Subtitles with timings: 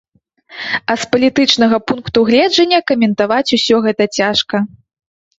[0.93, 4.63] А з палітычнага пункту гледжання каментаваць усё гэта цяжка.